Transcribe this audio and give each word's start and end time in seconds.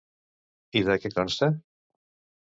I 0.81 0.83
de 0.87 0.95
què 1.03 1.13
consta? 1.17 1.51